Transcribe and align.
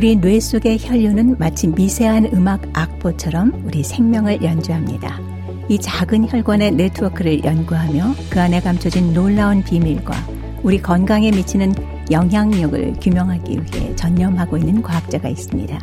우리 0.00 0.16
뇌 0.16 0.40
속의 0.40 0.78
혈류는 0.80 1.36
마치 1.38 1.66
미세한 1.66 2.30
음악 2.32 2.62
악보처럼 2.72 3.64
우리 3.66 3.84
생명을 3.84 4.42
연주합니다. 4.42 5.20
이 5.68 5.78
작은 5.78 6.26
혈관의 6.26 6.70
네트워크를 6.70 7.44
연구하며 7.44 8.14
그 8.30 8.40
안에 8.40 8.62
감춰진 8.62 9.12
놀라운 9.12 9.62
비밀과 9.62 10.14
우리 10.62 10.80
건강에 10.80 11.30
미치는 11.30 11.74
영향력을 12.10 12.94
규명하기 12.94 13.52
위해 13.52 13.94
전념하고 13.94 14.56
있는 14.56 14.80
과학자가 14.80 15.28
있습니다. 15.28 15.78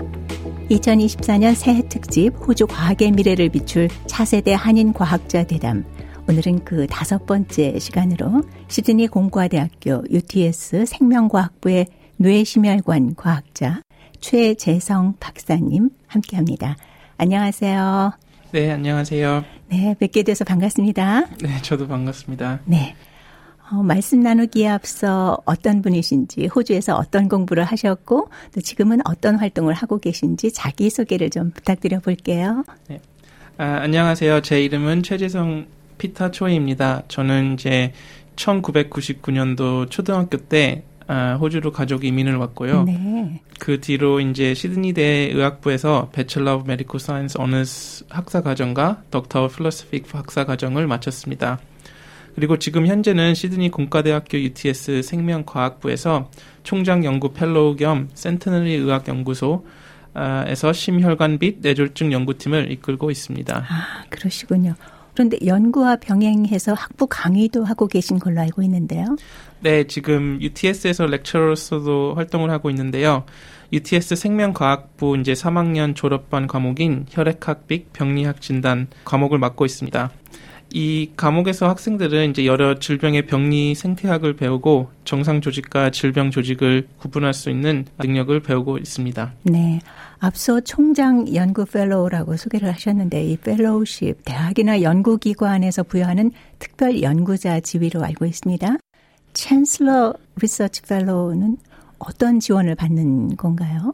2024년 0.71 1.53
새해 1.53 1.87
특집 1.87 2.31
호주 2.39 2.65
과학의 2.65 3.11
미래를 3.11 3.49
비출 3.49 3.87
차세대 4.07 4.55
한인 4.55 4.93
과학자 4.93 5.43
대담. 5.43 5.85
오늘은 6.27 6.65
그 6.65 6.87
다섯 6.87 7.27
번째 7.27 7.77
시간으로 7.77 8.41
시드니 8.67 9.09
공과대학교 9.09 10.05
UTS 10.09 10.87
생명과학부의 10.87 11.85
뇌심혈관 12.17 13.13
과학자 13.13 13.81
최재성 14.19 15.15
박사님 15.19 15.89
함께 16.07 16.35
합니다. 16.35 16.75
안녕하세요. 17.17 18.11
네, 18.51 18.71
안녕하세요. 18.71 19.43
네, 19.69 19.95
뵙게 19.99 20.23
돼서 20.23 20.45
반갑습니다. 20.45 21.27
네, 21.41 21.61
저도 21.61 21.87
반갑습니다. 21.87 22.61
네. 22.65 22.95
어, 23.69 23.83
말씀 23.83 24.21
나누기에 24.21 24.69
앞서 24.69 25.37
어떤 25.45 25.81
분이신지, 25.81 26.47
호주에서 26.47 26.95
어떤 26.95 27.27
공부를 27.27 27.65
하셨고, 27.65 28.29
또 28.53 28.61
지금은 28.61 29.01
어떤 29.05 29.35
활동을 29.35 29.73
하고 29.73 29.99
계신지 29.99 30.53
자기소개를 30.53 31.29
좀 31.29 31.51
부탁드려 31.51 31.99
볼게요. 31.99 32.63
네. 32.87 33.01
아, 33.57 33.79
안녕하세요. 33.81 34.41
제 34.41 34.61
이름은 34.63 35.03
최재성 35.03 35.67
피타 35.97 36.31
초이입니다. 36.31 37.03
저는 37.09 37.55
이제 37.55 37.91
1999년도 38.37 39.89
초등학교 39.89 40.37
때 40.37 40.83
아, 41.07 41.37
호주로 41.39 41.71
가족 41.71 42.03
이민을 42.03 42.35
왔고요. 42.35 42.83
네. 42.83 43.41
그 43.59 43.79
뒤로 43.79 44.19
이제 44.19 44.53
시드니 44.53 44.93
대 44.93 45.31
의학부에서 45.33 46.09
Bachelor 46.11 46.55
of 46.55 46.67
Medical 46.67 46.99
Science 46.99 47.37
Honours 47.39 48.05
학사 48.09 48.41
과정과 48.41 49.03
Doctor 49.09 49.47
Philosophy 49.47 50.13
학사 50.13 50.45
과정을 50.45 50.85
마쳤습니다. 50.87 51.59
그리고 52.35 52.59
지금 52.59 52.85
현재는 52.85 53.33
시드니 53.33 53.71
공과대학교 53.71 54.37
UTS 54.37 55.01
생명과학부에서 55.01 56.29
총장 56.63 57.03
연구 57.03 57.33
fellow 57.33 57.77
겸 57.77 58.09
Centenary 58.13 58.75
의학 58.75 59.07
연구소 59.07 59.65
에서 60.47 60.73
심혈관 60.73 61.37
및 61.39 61.59
뇌졸중 61.61 62.11
연구팀을 62.11 62.71
이끌고 62.71 63.11
있습니다. 63.11 63.57
아, 63.57 64.03
그러시군요. 64.09 64.73
그런데 65.13 65.37
연구와 65.45 65.95
병행해서 65.95 66.73
학부 66.73 67.07
강의도 67.07 67.63
하고 67.63 67.87
계신 67.87 68.19
걸로 68.19 68.39
알고 68.41 68.61
있는데요. 68.63 69.15
네, 69.59 69.85
지금 69.85 70.39
UTS에서 70.41 71.05
렉처로서도 71.05 72.15
활동을 72.15 72.49
하고 72.49 72.69
있는데요. 72.69 73.23
UTS 73.73 74.15
생명과학부 74.15 75.17
이제 75.17 75.33
3학년 75.33 75.95
졸업반 75.95 76.47
과목인 76.47 77.05
혈액학 77.09 77.63
및 77.67 77.91
병리학 77.91 78.39
진단 78.41 78.87
과목을 79.03 79.39
맡고 79.39 79.65
있습니다. 79.65 80.11
이 80.73 81.11
과목에서 81.15 81.69
학생들은 81.69 82.31
이제 82.31 82.45
여러 82.45 82.77
질병의 82.77 83.25
병리 83.25 83.73
생태학을 83.73 84.35
배우고 84.35 84.89
정상 85.05 85.39
조직과 85.39 85.91
질병 85.91 86.29
조직을 86.29 86.87
구분할 86.97 87.33
수 87.33 87.49
있는 87.49 87.85
능력을 87.99 88.37
배우고 88.41 88.77
있습니다. 88.77 89.33
네. 89.43 89.79
앞서 90.19 90.59
총장 90.61 91.33
연구 91.35 91.65
fellow라고 91.65 92.35
소개를 92.35 92.73
하셨는데 92.73 93.23
이 93.23 93.37
fellowship 93.37 94.25
대학이나 94.25 94.81
연구 94.81 95.17
기관에서 95.17 95.83
부여하는 95.83 96.31
특별 96.59 97.01
연구자 97.01 97.59
지위로 97.59 98.03
알고 98.03 98.25
있습니다. 98.25 98.77
Chancellor 99.37 100.17
Research 100.41 100.81
Fellow는 100.83 101.57
어떤 101.99 102.39
지원을 102.39 102.75
받는 102.75 103.37
건가요? 103.37 103.93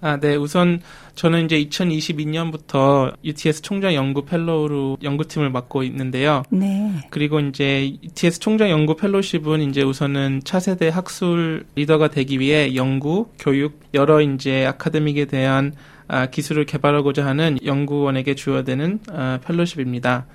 아, 0.00 0.18
네. 0.18 0.36
우선 0.36 0.80
저는 1.16 1.46
이제 1.46 1.62
2022년부터 1.64 3.12
UTS 3.24 3.62
총장 3.62 3.94
연구 3.94 4.24
fellow로 4.24 4.98
연구팀을 5.02 5.50
맡고 5.50 5.82
있는데요. 5.82 6.44
네. 6.50 6.92
그리고 7.10 7.40
이제 7.40 7.96
UTS 8.02 8.38
총장 8.38 8.70
연구 8.70 8.94
fellowship은 8.94 9.68
이제 9.68 9.82
우선은 9.82 10.42
차세대 10.44 10.88
학술 10.88 11.64
리더가 11.74 12.08
되기 12.08 12.38
위해 12.38 12.76
연구, 12.76 13.28
교육, 13.40 13.80
여러 13.92 14.20
이제 14.20 14.64
academic에 14.66 15.24
대한 15.24 15.74
아, 16.06 16.26
기술을 16.26 16.64
개발하고자 16.64 17.26
하는 17.26 17.58
연구원에게 17.64 18.36
주어되는 18.36 19.00
아, 19.10 19.40
fellowship입니다. 19.44 20.26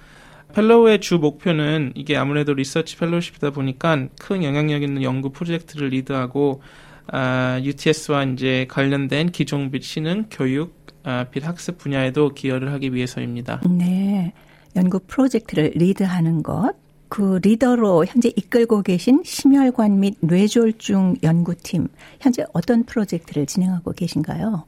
fellow의 0.53 1.01
주 1.01 1.17
목표는 1.17 1.93
이게 1.95 2.15
아무래도 2.15 2.53
research 2.53 2.97
fellowship이다 2.97 3.51
보니까 3.51 4.07
큰 4.19 4.43
영향력 4.43 4.83
있는 4.83 5.01
연구 5.01 5.31
프로젝트를 5.31 5.89
리드하고 5.89 6.61
아, 7.07 7.59
UTS와 7.61 8.23
이제 8.25 8.65
관련된 8.69 9.31
기존 9.31 9.71
및 9.71 9.83
신흥, 9.83 10.27
교육, 10.31 10.75
아, 11.03 11.25
및 11.33 11.45
학습 11.45 11.77
분야에도 11.77 12.29
기여를 12.29 12.71
하기 12.73 12.93
위해서입니다. 12.93 13.61
네. 13.69 14.33
연구 14.75 14.99
프로젝트를 14.99 15.71
리드하는 15.75 16.41
것, 16.41 16.73
그 17.09 17.39
리더로 17.43 18.05
현재 18.05 18.31
이끌고 18.35 18.81
계신 18.81 19.21
심혈관 19.23 19.99
및 19.99 20.15
뇌졸중 20.21 21.17
연구팀, 21.21 21.87
현재 22.19 22.43
어떤 22.53 22.83
프로젝트를 22.85 23.45
진행하고 23.45 23.91
계신가요? 23.91 24.65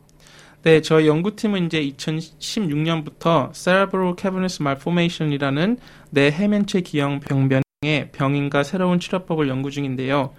네, 0.66 0.81
저희 0.81 1.06
연구팀은 1.06 1.68
이제 1.68 1.80
2016년부터 1.80 3.53
Cerebral 3.53 4.16
Cavernous 4.20 4.64
Malformation이라는 4.64 5.78
뇌 6.09 6.31
해면체 6.31 6.81
기형 6.81 7.20
병변의 7.20 7.62
병인과 8.12 8.64
새로운 8.64 9.00
치료법을 9.00 9.48
연구 9.48 9.70
중인데요. 9.70 10.34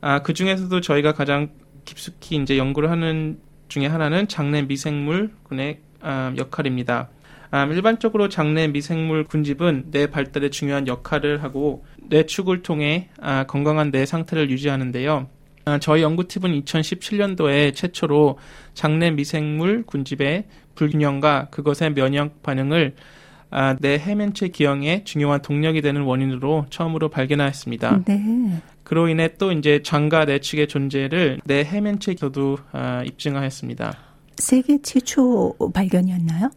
아, 0.00 0.22
그 0.22 0.32
중에서도 0.32 0.80
저희가 0.80 1.12
가장 1.12 1.50
깊숙이 1.84 2.36
이제 2.36 2.56
연구를 2.56 2.90
하는 2.90 3.40
중에 3.68 3.88
하나는 3.88 4.26
장내 4.26 4.62
미생물군의 4.62 5.80
아, 6.00 6.32
역할입니다. 6.38 7.10
아, 7.50 7.64
일반적으로 7.66 8.30
장내 8.30 8.68
미생물 8.68 9.24
군집은 9.24 9.90
뇌 9.90 10.06
발달에 10.06 10.48
중요한 10.48 10.86
역할을 10.86 11.42
하고 11.42 11.84
뇌축을 12.08 12.62
통해 12.62 13.10
아, 13.20 13.44
건강한 13.44 13.90
뇌 13.90 14.06
상태를 14.06 14.48
유지하는데요. 14.48 15.28
아, 15.68 15.78
저희 15.78 16.02
연구팀은 16.02 16.62
2017년도에 16.62 17.74
최초로 17.74 18.38
장내 18.72 19.10
미생물 19.10 19.84
군집의 19.84 20.44
불균형과 20.74 21.48
그것의 21.50 21.92
면역 21.94 22.42
반응을 22.42 22.94
아, 23.50 23.76
내 23.78 23.98
해면체 23.98 24.48
기형의 24.48 25.04
중요한 25.04 25.42
동력이 25.42 25.82
되는 25.82 26.02
원인으로 26.02 26.66
처음으로 26.70 27.10
발견하였습니다. 27.10 28.04
네. 28.06 28.62
그로 28.82 29.08
인해 29.08 29.34
또 29.36 29.52
이제 29.52 29.82
장과 29.82 30.24
내측의 30.24 30.68
존재를 30.68 31.40
내 31.44 31.64
해면체에서도 31.64 32.58
아, 32.72 33.02
입증하였습니다. 33.04 33.92
세계 34.36 34.80
최초 34.80 35.54
발견이었나요? 35.74 36.50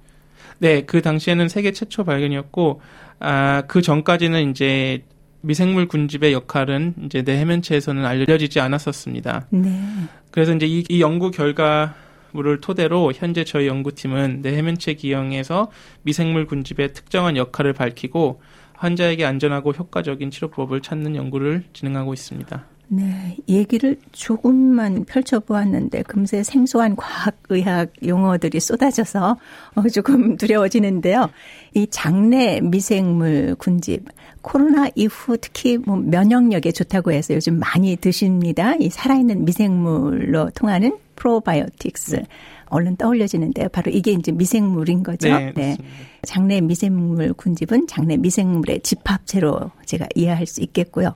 네, 0.60 0.84
그 0.86 1.02
당시에는 1.02 1.50
세계 1.50 1.72
최초 1.72 2.04
발견이었고, 2.04 2.82
아, 3.20 3.64
그 3.64 3.82
전까지는 3.82 4.52
이제 4.52 5.04
미생물 5.42 5.88
군집의 5.88 6.34
역할은 6.34 6.94
이제 7.06 7.24
내 7.24 7.38
해면체에서는 7.38 8.06
알려지지 8.06 8.60
않았었습니다. 8.60 9.48
네. 9.50 9.82
그래서 10.30 10.54
이제 10.54 10.66
이, 10.66 10.84
이 10.88 11.02
연구 11.02 11.32
결과 11.32 11.96
물을 12.32 12.62
토대로 12.62 13.12
현재 13.14 13.44
저희 13.44 13.68
연구팀은 13.68 14.40
뇌해면체 14.42 14.94
기형에서 14.94 15.70
미생물 16.04 16.46
군집의 16.46 16.94
특정한 16.94 17.38
역할을 17.38 17.74
밝히고 17.74 18.42
환자에게 18.74 19.26
안전하고 19.26 19.72
효과적인 19.72 20.32
치료법을 20.32 20.82
찾는 20.82 21.16
연구를 21.16 21.64
진행하고 21.74 22.14
있습니다. 22.14 22.66
네, 22.94 23.38
얘기를 23.48 23.96
조금만 24.12 25.06
펼쳐보았는데 25.06 26.04
금세 26.04 26.44
생소한 26.44 26.98
과학의학 26.98 27.94
용어들이 28.06 28.60
쏟아져서 28.60 29.38
어, 29.76 29.88
조금 29.88 30.36
두려워지는데요. 30.36 31.30
이 31.74 31.88
장내 31.88 32.60
미생물 32.62 33.56
군집, 33.58 34.10
코로나 34.42 34.88
이후 34.96 35.38
특히 35.40 35.78
뭐 35.78 35.96
면역력에 35.98 36.72
좋다고 36.72 37.12
해서 37.12 37.34
요즘 37.34 37.60
많이 37.60 37.96
드십니다. 37.96 38.76
이 38.76 38.90
살아있는 38.90 39.46
미생물로 39.46 40.50
통하는 40.52 40.98
프로바이오틱스. 41.16 42.24
얼른 42.66 42.96
떠올려지는데요. 42.96 43.70
바로 43.70 43.92
이게 43.92 44.12
이제 44.12 44.32
미생물인 44.32 45.04
거죠. 45.04 45.28
네. 45.28 45.52
네. 45.56 45.78
장내 46.24 46.62
미생물 46.62 47.34
군집은 47.34 47.88
장내 47.88 48.18
미생물의 48.18 48.82
집합체로 48.82 49.72
제가 49.86 50.08
이해할 50.16 50.46
수 50.46 50.62
있겠고요. 50.62 51.16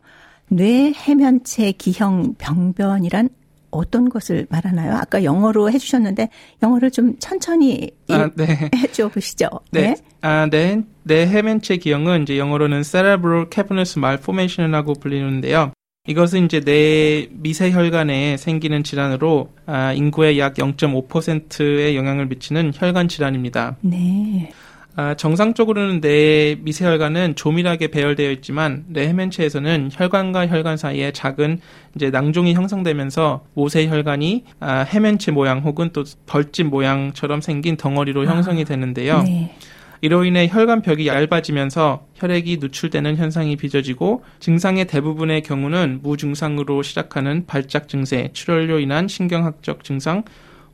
뇌 0.49 0.91
해면체 0.91 1.71
기형 1.71 2.35
병변이란 2.37 3.29
어떤 3.75 4.09
것을 4.09 4.47
말하나요? 4.49 4.95
아까 4.95 5.23
영어로 5.23 5.71
해주셨는데 5.71 6.29
영어를 6.63 6.91
좀 6.91 7.17
천천히 7.19 7.91
아, 8.09 8.29
네. 8.35 8.69
해줘 8.75 9.09
보시죠. 9.09 9.47
네. 9.71 9.81
네. 9.81 9.95
아, 10.21 10.47
네. 10.49 10.81
뇌 11.03 11.27
해면체 11.27 11.77
기형은 11.77 12.23
이제 12.23 12.37
영어로는 12.37 12.83
cerebral 12.83 13.47
cavernous 13.53 13.99
malformation이라고 13.99 14.93
불리는데요. 14.95 15.71
이것은 16.07 16.45
이제 16.45 16.59
뇌 16.59 17.27
미세 17.31 17.71
혈관에 17.71 18.37
생기는 18.37 18.83
질환으로 18.83 19.49
아, 19.65 19.93
인구의 19.93 20.39
약 20.39 20.53
0.5%의 20.55 21.95
영향을 21.95 22.27
미치는 22.27 22.73
혈관 22.75 23.07
질환입니다. 23.07 23.77
네. 23.81 24.51
아, 24.97 25.13
정상적으로는 25.15 25.99
뇌 25.99 26.57
미세혈관은 26.61 27.35
조밀하게 27.35 27.89
배열되어 27.89 28.31
있지만 28.31 28.85
뇌 28.87 29.07
해면체에서는 29.09 29.89
혈관과 29.91 30.47
혈관 30.47 30.77
사이에 30.77 31.11
작은 31.11 31.59
이제 31.95 32.09
낭종이 32.09 32.53
형성되면서 32.53 33.43
모세 33.53 33.87
혈관이 33.87 34.45
아, 34.61 34.79
해면체 34.79 35.31
모양 35.31 35.59
혹은 35.59 35.89
또 35.91 36.05
벌집 36.25 36.67
모양처럼 36.67 37.41
생긴 37.41 37.75
덩어리로 37.75 38.21
아, 38.21 38.25
형성이 38.25 38.63
되는데요. 38.63 39.23
네. 39.23 39.53
이로 39.99 40.23
인해 40.23 40.47
혈관 40.47 40.81
벽이 40.81 41.07
얇아지면서 41.07 42.05
혈액이 42.15 42.57
누출되는 42.61 43.17
현상이 43.17 43.55
빚어지고 43.55 44.23
증상의 44.39 44.85
대부분의 44.85 45.41
경우는 45.41 45.99
무증상으로 46.03 46.83
시작하는 46.83 47.45
발작 47.47 47.89
증세, 47.89 48.29
출혈로 48.31 48.79
인한 48.79 49.07
신경학적 49.07 49.83
증상 49.83 50.23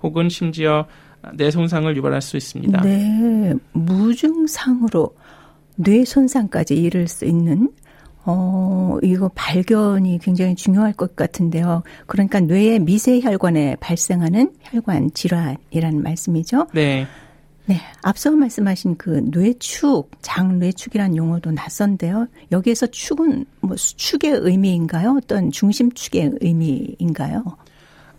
혹은 0.03 0.29
심지어 0.29 0.85
뇌 1.35 1.51
손상을 1.51 1.95
유발할 1.95 2.21
수 2.21 2.37
있습니다. 2.37 2.81
네, 2.81 3.53
무증상으로 3.73 5.15
뇌 5.75 6.03
손상까지 6.05 6.75
이를 6.75 7.07
수 7.07 7.25
있는 7.25 7.69
어, 8.23 8.97
이거 9.01 9.29
발견이 9.33 10.19
굉장히 10.19 10.55
중요할 10.55 10.93
것 10.93 11.15
같은데요. 11.15 11.83
그러니까 12.05 12.39
뇌의 12.39 12.79
미세 12.79 13.19
혈관에 13.19 13.77
발생하는 13.79 14.53
혈관 14.63 15.11
질환이라는 15.13 16.03
말씀이죠. 16.03 16.67
네. 16.73 17.07
네. 17.65 17.79
앞서 18.01 18.31
말씀하신 18.31 18.97
그 18.97 19.21
뇌축, 19.31 20.11
장뇌축이라는 20.21 21.15
용어도 21.15 21.51
낯선데요. 21.51 22.27
여기에서 22.51 22.87
축은 22.87 23.45
뭐 23.61 23.77
수축의 23.77 24.31
의미인가요? 24.33 25.15
어떤 25.17 25.51
중심축의 25.51 26.33
의미인가요? 26.41 27.43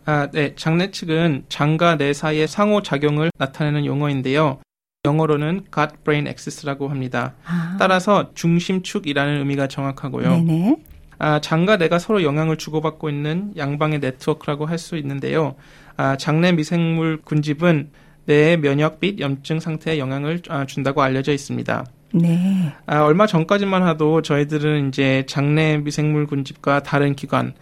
아, 0.05 0.29
네. 0.33 0.55
장내 0.57 0.91
측은 0.91 1.45
장과 1.49 1.97
뇌 1.97 2.13
사이의 2.13 2.49
상호작용을 2.49 3.31
나타내는 3.39 3.87
용어인데요. 3.87 4.59
영어로는 5.05 5.65
gut-brain 5.73 6.27
axis라고 6.27 6.89
합니다. 6.89 7.35
아. 7.45 7.77
따라서 7.79 8.31
중심축이라는 8.35 9.39
의미가 9.39 9.69
정확하고요. 9.69 10.29
네네. 10.29 10.77
아, 11.19 11.41
장과 11.41 11.77
뇌가 11.77 11.99
서로 11.99 12.23
영향을 12.23 12.57
주고받고 12.57 13.09
있는 13.11 13.53
양방의 13.57 14.01
네트워크라고 14.01 14.67
할 14.67 14.79
수 14.79 14.97
있는데요. 14.97 15.55
아, 15.97 16.17
장내 16.17 16.53
미생물 16.53 17.21
군집은 17.23 17.91
뇌의 18.25 18.61
면역 18.61 18.99
및 19.01 19.21
염증 19.21 19.61
상태에 19.61 19.99
영향을 19.99 20.41
아, 20.49 20.67
준다고 20.67 21.03
알려져 21.03 21.33
있습니다. 21.33 21.85
네. 22.15 22.73
아, 22.87 23.03
얼마 23.03 23.27
전까지만 23.27 23.89
해도 23.89 24.23
저희들은 24.23 24.89
이제 24.89 25.25
장내 25.27 25.79
미생물 25.79 26.27
군집과 26.27 26.83
다른 26.83 27.15
기관, 27.15 27.55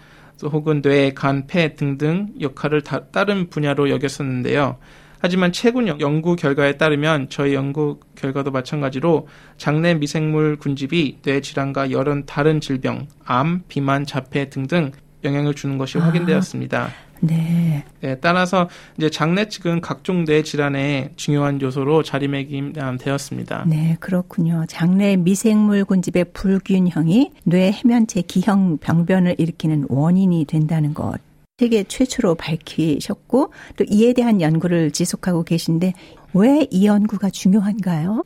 혹은 0.43 0.83
뇌, 0.83 1.13
간, 1.13 1.47
폐 1.47 1.75
등등 1.75 2.29
역할을 2.41 2.83
다, 2.83 3.07
다른 3.11 3.49
분야로 3.51 3.91
여겼었는데요. 3.91 4.79
하지만 5.23 5.53
최근 5.53 6.01
연구 6.01 6.35
결과에 6.35 6.79
따르면 6.79 7.29
저희 7.29 7.55
연구 7.55 8.01
결과도 8.15 8.51
마찬가지로 8.51 9.29
장내 9.59 9.95
미생물 9.95 10.57
군집이 10.57 11.19
뇌 11.23 11.41
질환과 11.41 11.91
여러 11.91 12.23
다른 12.23 12.61
질병, 12.61 13.07
암, 13.25 13.63
비만, 13.69 14.07
자폐 14.07 14.49
등등 14.49 14.93
영향을 15.25 15.55
주는 15.55 15.79
것이 15.79 15.99
아. 15.99 16.03
확인되었습니다. 16.03 16.89
네. 17.23 17.85
네. 18.01 18.17
따라서 18.21 18.69
이제 18.97 19.11
장내 19.11 19.49
측은 19.49 19.83
각종 19.83 20.25
뇌 20.25 20.43
질환의 20.43 21.11
중요한 21.17 21.61
요소로 21.61 22.03
자리매김되었습니다. 22.03 23.65
네, 23.69 23.97
그렇군요. 24.01 24.65
장내 24.69 25.17
미생물 25.17 25.85
군집의 25.85 26.27
불균형이 26.33 27.31
뇌 27.45 27.73
해면체 27.73 28.23
기형 28.23 28.79
병변을 28.79 29.37
일으키는 29.39 29.87
원인이 29.91 30.47
된다는 30.47 30.95
것. 30.95 31.19
세계 31.59 31.85
최초로 31.85 32.37
밝히셨고 32.37 33.53
또 33.77 33.85
이에 33.87 34.15
대한 34.15 34.41
연구를 34.41 34.91
지속하고 34.93 35.43
계신데 35.45 35.93
왜 36.33 36.67
이 36.71 36.87
연구가 36.87 37.31
중요한가요? 37.31 38.25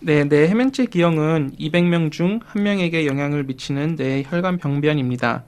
네, 0.00 0.24
뇌 0.24 0.46
해면체 0.48 0.86
기형은 0.86 1.52
200명 1.58 2.10
중 2.12 2.40
1명에게 2.40 3.06
영향을 3.06 3.44
미치는 3.44 3.96
뇌 3.96 4.22
혈관 4.26 4.58
병변입니다. 4.58 5.44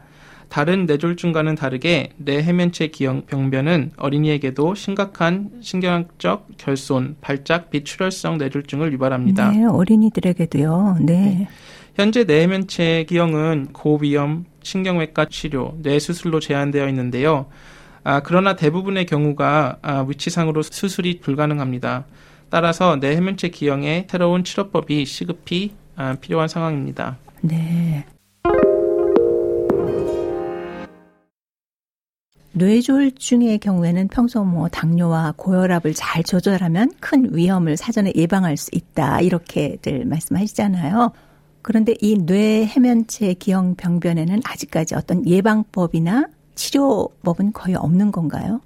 다른 0.50 0.84
뇌졸중과는 0.84 1.54
다르게 1.54 2.10
뇌 2.16 2.42
해면체 2.42 2.88
기형 2.88 3.22
병변은 3.26 3.92
어린이에게도 3.96 4.74
심각한 4.74 5.48
신경학적 5.60 6.48
결손, 6.58 7.16
발작, 7.20 7.70
비출혈성 7.70 8.38
뇌졸중을 8.38 8.92
유발합니다. 8.92 9.52
네, 9.52 9.64
어린이들에게도요. 9.64 10.98
네. 11.00 11.14
네. 11.14 11.48
현재 11.94 12.24
뇌해면체 12.24 13.04
기형은 13.08 13.68
고위험 13.72 14.44
신경외과 14.62 15.26
치료, 15.26 15.74
뇌수술로 15.82 16.40
제한되어 16.40 16.88
있는데요. 16.88 17.46
아, 18.02 18.20
그러나 18.20 18.56
대부분의 18.56 19.06
경우가 19.06 19.78
아, 19.82 20.04
위치상으로 20.08 20.62
수술이 20.62 21.20
불가능합니다. 21.20 22.06
따라서 22.48 22.96
뇌 22.96 23.14
해면체 23.14 23.50
기형의 23.50 24.08
새로운 24.10 24.42
치료법이 24.42 25.04
시급히 25.04 25.74
아, 25.94 26.16
필요한 26.20 26.48
상황입니다. 26.48 27.18
네. 27.42 28.04
뇌졸중의 32.52 33.58
경우에는 33.60 34.08
평소 34.08 34.44
뭐 34.44 34.68
당뇨와 34.68 35.34
고혈압을 35.36 35.94
잘 35.94 36.22
조절하면 36.24 36.90
큰 37.00 37.28
위험을 37.34 37.76
사전에 37.76 38.12
예방할 38.16 38.56
수 38.56 38.70
있다 38.72 39.20
이렇게들 39.20 40.04
말씀하시잖아요. 40.06 41.12
그런데 41.62 41.94
이 42.00 42.16
뇌 42.16 42.64
해면체 42.66 43.34
기형 43.34 43.76
병변에는 43.76 44.40
아직까지 44.44 44.94
어떤 44.94 45.26
예방법이나 45.26 46.26
치료법은 46.54 47.52
거의 47.52 47.76
없는 47.76 48.10
건가요? 48.12 48.60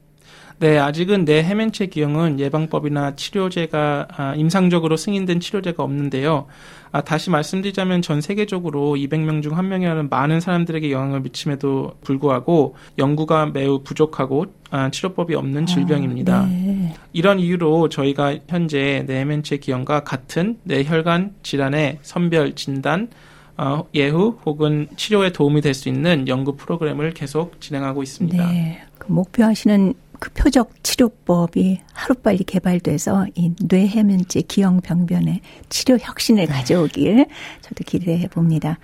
네, 0.58 0.78
아직은 0.78 1.24
뇌 1.24 1.42
해면체 1.42 1.86
기형은 1.86 2.38
예방법이나 2.38 3.16
치료제가 3.16 4.08
아, 4.16 4.34
임상적으로 4.36 4.96
승인된 4.96 5.40
치료제가 5.40 5.82
없는데요. 5.82 6.46
아, 6.92 7.00
다시 7.00 7.28
말씀드리자면 7.30 8.02
전 8.02 8.20
세계적으로 8.20 8.94
200명 8.94 9.42
중 9.42 9.52
1명이라는 9.52 10.08
많은 10.08 10.40
사람들에게 10.40 10.92
영향을 10.92 11.20
미침에도 11.20 11.94
불구하고 12.02 12.76
연구가 12.98 13.46
매우 13.46 13.82
부족하고 13.82 14.46
아, 14.70 14.90
치료법이 14.90 15.34
없는 15.34 15.66
질병입니다. 15.66 16.36
아, 16.42 16.46
네. 16.46 16.94
이런 17.12 17.40
이유로 17.40 17.88
저희가 17.88 18.36
현재 18.48 19.02
뇌면체 19.06 19.56
기형과 19.56 20.04
같은 20.04 20.58
뇌혈관 20.62 21.34
질환의 21.42 21.98
선별 22.02 22.54
진단 22.54 23.08
어, 23.56 23.84
예후 23.94 24.38
혹은 24.46 24.88
치료에 24.96 25.30
도움이 25.30 25.60
될 25.60 25.74
수 25.74 25.88
있는 25.88 26.26
연구 26.28 26.56
프로그램을 26.56 27.12
계속 27.12 27.60
진행하고 27.60 28.02
있습니다. 28.02 28.50
네. 28.50 28.80
그 28.98 29.10
목표하시는 29.12 29.94
그 30.24 30.30
표적 30.30 30.82
치료법이 30.82 31.80
하루빨리 31.92 32.44
개발돼서 32.44 33.26
이 33.34 33.52
뇌해면제 33.60 34.40
기형 34.48 34.80
병변의 34.80 35.42
치료 35.68 35.98
혁신을 35.98 36.46
가져오길 36.46 37.26
저도 37.60 37.84
기대해 37.84 38.26
봅니다. 38.28 38.78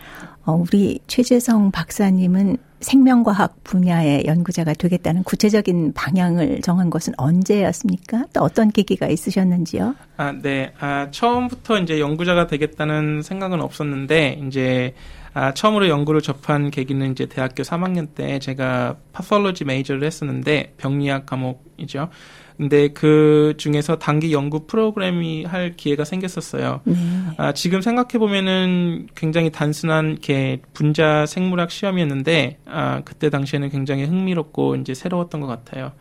어, 0.44 0.52
우리 0.52 1.00
최재성 1.06 1.70
박사님은 1.70 2.58
생명과학 2.80 3.64
분야의 3.64 4.24
연구자가 4.26 4.74
되겠다는 4.74 5.22
구체적인 5.22 5.94
방향을 5.94 6.60
정한 6.60 6.90
것은 6.90 7.14
언제였습니까? 7.16 8.26
또 8.34 8.42
어떤 8.42 8.70
계기가 8.70 9.06
있으셨는지요? 9.08 9.94
아, 10.18 10.32
네. 10.32 10.72
아, 10.78 11.08
처음부터 11.10 11.78
이제 11.78 12.00
연구자가 12.00 12.48
되겠다는 12.48 13.22
생각은 13.22 13.62
없었는데, 13.62 14.40
이제 14.46 14.94
아, 15.32 15.54
처음으로 15.54 15.88
연구를 15.88 16.20
접한 16.20 16.70
계기는 16.70 17.12
이제 17.12 17.26
대학교 17.26 17.62
3학년 17.62 18.14
때 18.14 18.38
제가 18.38 18.96
파솔로지 19.12 19.64
메이저를 19.64 20.02
했었는데 20.04 20.74
병리학 20.76 21.26
과목이죠. 21.26 22.08
근데 22.56 22.88
그 22.88 23.54
중에서 23.56 23.98
단기 23.98 24.34
연구 24.34 24.66
프로그램이 24.66 25.44
할 25.44 25.76
기회가 25.76 26.04
생겼었어요. 26.04 26.82
네. 26.84 26.94
아, 27.38 27.52
지금 27.52 27.80
생각해 27.80 28.18
보면은 28.18 29.08
굉장히 29.14 29.50
단순한 29.50 30.18
게 30.20 30.60
분자 30.74 31.24
생물학 31.24 31.70
시험이었는데 31.70 32.58
아, 32.66 33.00
그때 33.04 33.30
당시에는 33.30 33.70
굉장히 33.70 34.04
흥미롭고 34.04 34.76
이제 34.76 34.92
새로웠던 34.92 35.40
것 35.40 35.46
같아요. 35.46 35.92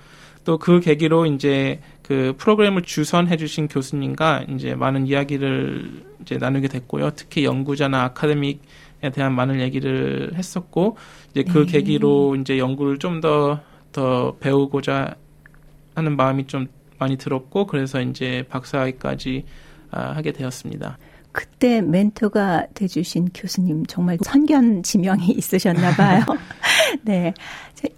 또 0.45 0.57
그 0.57 0.79
계기로 0.79 1.27
이제 1.27 1.79
그 2.01 2.33
프로그램을 2.37 2.81
주선해 2.81 3.37
주신 3.37 3.67
교수님과 3.67 4.45
이제 4.49 4.73
많은 4.73 5.05
이야기를 5.05 6.03
이제 6.21 6.37
나누게 6.37 6.67
됐고요. 6.67 7.11
특히 7.15 7.45
연구자나 7.45 8.05
아카데믹 8.05 8.57
에 8.57 8.59
대한 9.13 9.33
많은 9.33 9.61
얘기를 9.61 10.31
했었고 10.35 10.97
이제 11.31 11.43
그 11.43 11.65
네. 11.65 11.73
계기로 11.73 12.35
이제 12.35 12.57
연구를 12.57 12.97
좀 12.97 13.21
더더 13.21 13.61
더 13.91 14.35
배우고자 14.39 15.15
하는 15.95 16.15
마음이 16.17 16.47
좀 16.47 16.67
많이 16.97 17.17
들었고 17.17 17.65
그래서 17.65 18.01
이제 18.01 18.45
박사학위까지 18.49 19.45
아, 19.91 20.11
하게 20.11 20.31
되었습니다. 20.31 20.97
그때 21.31 21.81
멘토가 21.81 22.67
돼주신 22.73 23.29
교수님 23.33 23.85
정말 23.85 24.17
선견 24.21 24.83
지명이 24.83 25.27
있으셨나 25.37 25.91
봐요. 25.95 26.23
네. 27.03 27.33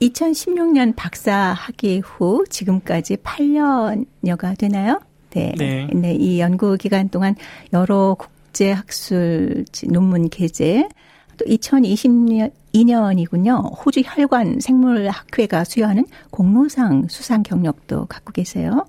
2016년 0.02 0.96
박사 0.96 1.56
학위 1.58 2.00
후 2.00 2.44
지금까지 2.50 3.18
8년여가 3.18 4.58
되나요? 4.58 5.00
네. 5.32 5.54
네. 5.58 5.88
네. 5.94 6.14
이 6.14 6.40
연구 6.40 6.78
기간 6.78 7.10
동안 7.10 7.36
여러 7.74 8.16
국제 8.52 8.74
학술 8.74 9.64
논문 9.88 10.28
게재 10.30 10.90
또 11.38 11.46
2022년이군요. 11.46 13.86
호주 13.86 14.02
혈관 14.04 14.60
생물학회가 14.60 15.64
수여하는 15.64 16.06
공로상 16.32 17.08
수상 17.08 17.44
경력도 17.44 18.08
갖고 18.08 18.34
계세요. 18.34 18.86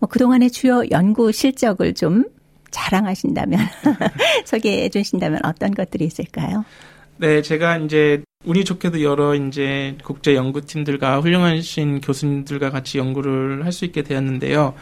뭐 0.00 0.08
그동안의 0.10 0.50
주요 0.50 0.82
연구 0.90 1.32
실적을 1.32 1.94
좀 1.94 2.26
자랑하신다면 2.70 3.58
소개해 4.44 4.90
주신다면 4.90 5.40
어떤 5.44 5.70
것들이 5.70 6.04
있을까요? 6.04 6.66
네, 7.16 7.40
제가 7.40 7.78
이제 7.78 8.22
운이 8.44 8.66
좋게도 8.66 9.02
여러 9.02 9.34
이제 9.34 9.96
국제 10.04 10.34
연구팀들과 10.34 11.20
훌륭하신 11.20 12.02
교수님들과 12.02 12.68
같이 12.68 12.98
연구를 12.98 13.64
할 13.64 13.72
수 13.72 13.86
있게 13.86 14.02
되었는데요. 14.02 14.74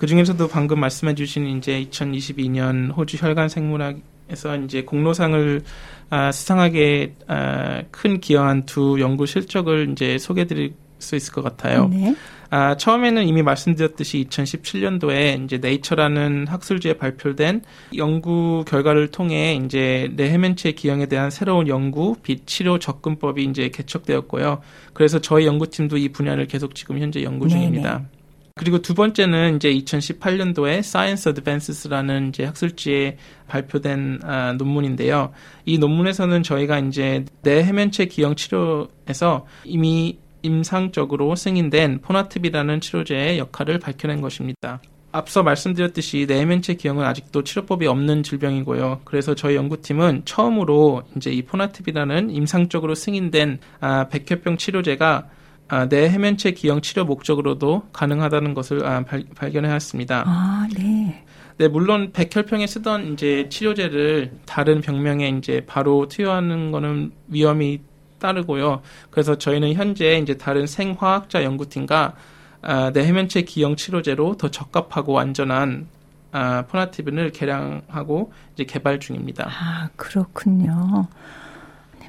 그 0.00 0.06
중에서도 0.06 0.48
방금 0.48 0.80
말씀해 0.80 1.14
주신 1.14 1.58
이제 1.58 1.86
2022년 1.90 2.96
호주 2.96 3.18
혈관 3.20 3.50
생물학에서 3.50 4.56
이제 4.64 4.82
공로상을 4.82 5.60
아, 6.08 6.32
수상하게 6.32 7.16
아, 7.26 7.82
큰 7.90 8.18
기여한 8.18 8.64
두 8.64 8.98
연구 8.98 9.26
실적을 9.26 9.90
이제 9.92 10.16
소개해 10.16 10.46
드릴 10.46 10.72
수 11.00 11.16
있을 11.16 11.34
것 11.34 11.42
같아요. 11.42 11.88
네. 11.88 12.14
아, 12.48 12.78
처음에는 12.78 13.26
이미 13.28 13.42
말씀드렸듯이 13.42 14.26
2017년도에 14.30 15.44
이제 15.44 15.58
네이처라는 15.58 16.46
학술지에 16.46 16.94
발표된 16.94 17.60
연구 17.98 18.64
결과를 18.66 19.08
통해 19.08 19.60
이제 19.62 20.10
뇌해면체 20.16 20.72
기형에 20.72 21.06
대한 21.06 21.28
새로운 21.28 21.68
연구, 21.68 22.16
빛 22.22 22.46
치료 22.46 22.78
접근법이 22.78 23.44
이제 23.44 23.68
개척되었고요. 23.68 24.62
그래서 24.94 25.20
저희 25.20 25.44
연구팀도 25.44 25.98
이 25.98 26.08
분야를 26.08 26.46
계속 26.46 26.74
지금 26.74 26.98
현재 26.98 27.22
연구 27.22 27.48
중입니다. 27.48 27.98
네네. 27.98 28.19
그리고 28.54 28.82
두 28.82 28.94
번째는 28.94 29.56
이제 29.56 29.72
2018년도에 29.72 30.78
Science 30.78 31.30
Advances라는 31.30 32.28
이제 32.28 32.44
학술지에 32.44 33.16
발표된 33.48 34.20
아, 34.22 34.52
논문인데요. 34.52 35.32
이 35.64 35.78
논문에서는 35.78 36.42
저희가 36.42 36.78
이제 36.80 37.24
뇌해면체 37.42 38.06
기형 38.06 38.34
치료에서 38.34 39.46
이미 39.64 40.18
임상적으로 40.42 41.36
승인된 41.36 42.00
포나트비라는 42.00 42.80
치료제의 42.80 43.38
역할을 43.38 43.78
밝혀낸 43.78 44.20
것입니다. 44.20 44.80
앞서 45.12 45.42
말씀드렸듯이 45.42 46.26
내면체 46.28 46.74
기형은 46.74 47.04
아직도 47.04 47.42
치료법이 47.42 47.86
없는 47.86 48.22
질병이고요. 48.22 49.00
그래서 49.04 49.34
저희 49.34 49.56
연구팀은 49.56 50.22
처음으로 50.24 51.02
이제 51.16 51.32
이 51.32 51.42
포나트비라는 51.42 52.30
임상적으로 52.30 52.94
승인된 52.94 53.58
아, 53.80 54.06
백혈병 54.08 54.56
치료제가 54.56 55.28
아, 55.70 55.88
뇌 55.88 56.10
해면체 56.10 56.50
기형 56.50 56.80
치료 56.80 57.04
목적으로도 57.04 57.84
가능하다는 57.92 58.54
것을 58.54 58.84
아, 58.84 59.04
발, 59.04 59.24
견해왔습니다 59.52 60.24
아, 60.26 60.68
네. 60.76 61.24
네, 61.58 61.68
물론 61.68 62.10
백혈병에 62.12 62.66
쓰던 62.66 63.12
이제 63.12 63.48
치료제를 63.50 64.32
다른 64.46 64.80
병명에 64.80 65.28
이제 65.28 65.64
바로 65.66 66.08
투여하는 66.08 66.72
거는 66.72 67.12
위험이 67.28 67.80
따르고요. 68.18 68.82
그래서 69.10 69.36
저희는 69.36 69.74
현재 69.74 70.18
이제 70.18 70.36
다른 70.38 70.66
생화학자 70.66 71.44
연구팀과 71.44 72.14
아, 72.62 72.90
뇌 72.92 73.06
해면체 73.06 73.42
기형 73.42 73.76
치료제로 73.76 74.36
더 74.36 74.50
적합하고 74.50 75.18
안전한 75.18 75.86
아, 76.32 76.64
포나티빈을 76.66 77.32
개량하고 77.32 78.32
이제 78.54 78.64
개발 78.64 79.00
중입니다. 79.00 79.48
아 79.48 79.88
그렇군요. 79.96 81.08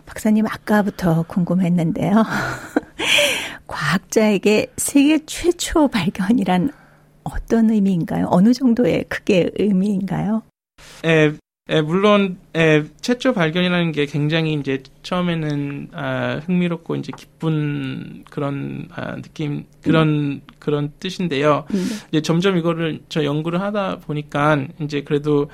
네, 0.02 0.06
박사님 0.06 0.46
아까부터 0.48 1.24
궁금했는데요. 1.24 2.12
과학자에게 3.68 4.74
세계 4.78 5.20
최초 5.26 5.88
발견이란 5.88 6.72
어떤 7.24 7.70
의미인가요? 7.70 8.28
어느 8.30 8.54
정도의 8.54 9.06
크게 9.08 9.52
의미인가요? 9.58 10.42
네, 11.04 11.34
예, 11.70 11.82
물론 11.82 12.38
예, 12.56 12.84
최초 13.02 13.34
발견이라는 13.34 13.92
게 13.92 14.06
굉장히 14.08 14.54
이제 14.54 14.82
처음에는 15.04 15.90
아, 15.94 16.42
흥미롭고 16.46 16.96
이제 16.96 17.12
기쁜 17.16 18.24
그런 18.30 18.88
아, 18.92 19.16
느낌 19.16 19.66
그런 19.84 20.08
음. 20.08 20.42
그런 20.60 20.92
뜻인데요. 21.00 21.66
음. 21.74 21.88
이제 22.10 22.22
점점 22.22 22.58
이거를 22.58 23.02
저 23.08 23.24
연구를 23.24 23.62
하다 23.62 24.00
보니까 24.00 24.66
이제 24.82 25.02
그래도 25.02 25.50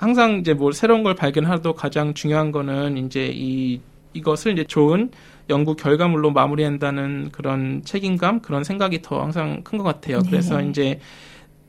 항상 0.00 0.38
이제 0.38 0.54
뭐 0.54 0.72
새로운 0.72 1.02
걸 1.02 1.14
발견하도 1.14 1.74
가장 1.74 2.14
중요한 2.14 2.52
거는 2.52 2.96
이제 2.96 3.30
이 3.34 3.82
이것을 4.14 4.52
이제 4.52 4.64
좋은 4.64 5.10
연구 5.50 5.76
결과물로 5.76 6.32
마무리한다는 6.32 7.28
그런 7.32 7.82
책임감 7.84 8.40
그런 8.40 8.64
생각이 8.64 9.02
더 9.02 9.20
항상 9.22 9.62
큰 9.62 9.76
것 9.78 9.84
같아요. 9.84 10.20
네. 10.20 10.30
그래서 10.30 10.62
이제 10.62 10.98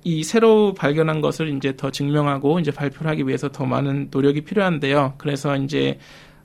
이 0.05 0.23
새로 0.23 0.73
발견한 0.73 1.19
것을 1.21 1.49
이제 1.57 1.75
더 1.75 1.91
증명하고 1.91 2.59
이제 2.61 2.71
발표를 2.71 3.11
하기 3.11 3.27
위해서 3.27 3.49
더 3.51 3.65
많은 3.65 4.07
노력이 4.11 4.41
필요한데요. 4.41 5.15
그래서 5.17 5.57
이제 5.57 5.99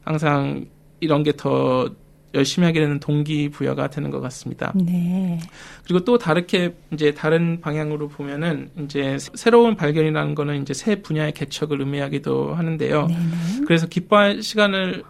항상 0.05 0.67
이런 1.01 1.23
게 1.23 1.33
더 1.33 1.89
열심히 2.35 2.67
하게 2.67 2.81
되는 2.81 3.01
동기부여가 3.01 3.89
되는 3.89 4.11
것 4.11 4.21
같습니다. 4.21 4.73
네. 4.75 5.39
그리고 5.85 6.05
또 6.05 6.19
다르게 6.19 6.75
이제 6.93 7.13
다른 7.13 7.61
방향으로 7.61 8.09
보면은 8.09 8.71
이제 8.85 9.17
새로운 9.19 9.77
발견이라는 9.77 10.35
거는 10.35 10.63
이제 10.63 10.75
새 10.75 10.97
분야의 11.03 11.33
개척을 11.33 11.81
의미하기도 11.81 12.55
하는데요. 12.55 13.07
네네. 13.07 13.21
그래서 13.67 13.87
기뻐할 13.87 14.43
시간을 14.43 15.05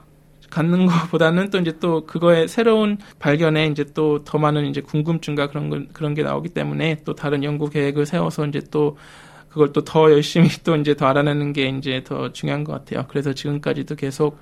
갖는 0.51 0.87
것보다는 0.87 1.51
또 1.51 1.59
이제 1.59 1.73
또 1.81 2.07
그거의 2.07 2.47
새로운 2.47 2.99
발견에 3.19 3.67
이제 3.67 3.85
또 3.85 4.23
더 4.25 4.39
많은 4.39 4.67
이제 4.67 4.81
궁금증과 4.81 5.49
그런 5.49 5.69
걸, 5.69 5.89
그런 5.93 6.15
게 6.15 6.23
나오기 6.23 6.51
때문에 6.51 6.99
또 7.05 7.15
다른 7.15 7.43
연구 7.43 7.69
계획을 7.69 8.07
세워서 8.07 8.47
이제 8.47 8.61
또 8.71 8.97
그걸 9.49 9.73
또 9.73 9.83
더 9.83 10.11
열심히 10.13 10.49
또 10.65 10.77
이제 10.77 10.95
더 10.95 11.07
알아내는 11.07 11.53
게 11.53 11.69
이제 11.69 12.03
더 12.05 12.33
중요한 12.33 12.63
것 12.63 12.73
같아요. 12.73 13.07
그래서 13.09 13.33
지금까지도 13.33 13.97
계속 13.97 14.39